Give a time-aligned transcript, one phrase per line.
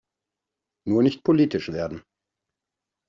[0.87, 2.01] Nur nicht politisch werden!